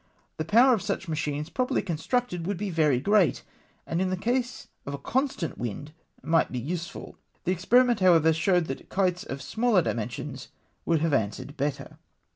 The 0.37 0.45
power 0.45 0.73
of 0.73 0.81
such 0.81 1.07
machines, 1.07 1.51
properly 1.51 1.83
constructed, 1.83 2.47
would 2.47 2.57
be 2.57 2.71
very 2.71 2.99
great; 2.99 3.43
and 3.85 4.01
in 4.01 4.09
the 4.09 4.17
case 4.17 4.67
of 4.83 4.95
a 4.95 4.97
constant 4.97 5.59
wind, 5.59 5.91
might 6.23 6.51
be 6.51 6.57
useful. 6.57 7.17
The 7.43 7.51
experiment, 7.51 7.99
however, 7.99 8.33
showed 8.33 8.65
that 8.65 8.89
kites 8.89 9.23
of 9.23 9.43
smaller 9.43 9.83
dimensions 9.83 10.47
would 10.85 11.01
have 11.01 11.13
answered 11.13 11.55
better. 11.55 11.99